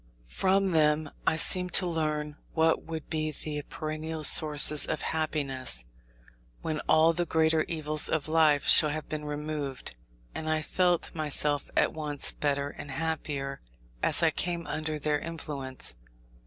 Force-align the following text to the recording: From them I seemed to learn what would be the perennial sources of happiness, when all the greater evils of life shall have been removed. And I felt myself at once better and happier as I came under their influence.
From 0.25 0.65
them 0.71 1.11
I 1.27 1.35
seemed 1.35 1.73
to 1.73 1.85
learn 1.85 2.35
what 2.55 2.81
would 2.81 3.07
be 3.07 3.29
the 3.31 3.61
perennial 3.69 4.23
sources 4.23 4.87
of 4.87 5.03
happiness, 5.03 5.85
when 6.63 6.79
all 6.89 7.13
the 7.13 7.27
greater 7.27 7.65
evils 7.67 8.09
of 8.09 8.27
life 8.27 8.65
shall 8.67 8.89
have 8.89 9.07
been 9.07 9.25
removed. 9.25 9.95
And 10.33 10.49
I 10.49 10.63
felt 10.63 11.13
myself 11.13 11.69
at 11.77 11.93
once 11.93 12.31
better 12.31 12.71
and 12.71 12.89
happier 12.89 13.61
as 14.01 14.23
I 14.23 14.31
came 14.31 14.65
under 14.65 14.97
their 14.97 15.19
influence. 15.19 15.93